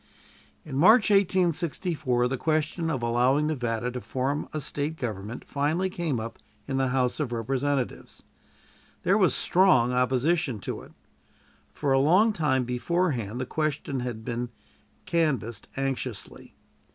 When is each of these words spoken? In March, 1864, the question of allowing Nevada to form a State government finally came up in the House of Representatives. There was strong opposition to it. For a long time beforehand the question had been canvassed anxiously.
In 0.65 0.77
March, 0.79 1.11
1864, 1.11 2.27
the 2.27 2.35
question 2.35 2.89
of 2.89 3.03
allowing 3.03 3.45
Nevada 3.45 3.91
to 3.91 4.01
form 4.01 4.49
a 4.51 4.59
State 4.59 4.95
government 4.97 5.45
finally 5.45 5.91
came 5.91 6.19
up 6.19 6.39
in 6.67 6.77
the 6.77 6.87
House 6.87 7.19
of 7.19 7.31
Representatives. 7.31 8.23
There 9.03 9.15
was 9.15 9.35
strong 9.35 9.93
opposition 9.93 10.57
to 10.61 10.81
it. 10.81 10.93
For 11.71 11.93
a 11.93 11.99
long 11.99 12.33
time 12.33 12.63
beforehand 12.63 13.39
the 13.39 13.45
question 13.45 13.99
had 13.99 14.25
been 14.25 14.49
canvassed 15.05 15.67
anxiously. 15.77 16.55